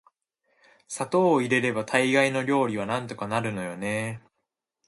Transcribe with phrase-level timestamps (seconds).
[0.87, 4.31] 砂糖を入れれば大概の料理はなんとかなるのよね～